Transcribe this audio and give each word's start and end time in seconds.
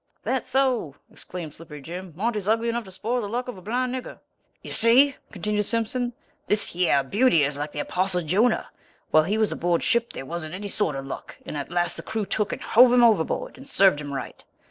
"That's 0.23 0.49
so!" 0.49 0.95
exclaimed 1.11 1.53
Slippery 1.53 1.79
Jim. 1.79 2.13
"Monty 2.15 2.39
is 2.39 2.47
ugly 2.47 2.69
enough 2.69 2.85
to 2.85 2.91
spoil 2.91 3.21
the 3.21 3.29
luck 3.29 3.47
of 3.47 3.55
a 3.55 3.61
blind 3.61 3.93
nigger." 3.93 4.17
"You 4.63 4.71
see," 4.71 5.15
continued 5.31 5.67
Simpson, 5.67 6.13
"thishyer 6.47 7.03
beauty 7.07 7.43
is 7.43 7.55
like 7.55 7.71
the 7.71 7.81
Apostle 7.81 8.21
Jonah. 8.23 8.67
While 9.11 9.25
he 9.25 9.37
was 9.37 9.51
aboard 9.51 9.83
ship 9.83 10.13
there 10.13 10.25
wasn't 10.25 10.55
any 10.55 10.69
sort 10.69 10.95
of 10.95 11.05
luck, 11.05 11.37
and 11.45 11.55
at 11.55 11.69
last 11.69 11.97
the 11.97 12.01
crew 12.01 12.25
took 12.25 12.51
and 12.51 12.63
hove 12.63 12.91
him 12.91 13.03
overboard, 13.03 13.57
and 13.57 13.67
served 13.67 14.01
him 14.01 14.11
right. 14.11 14.43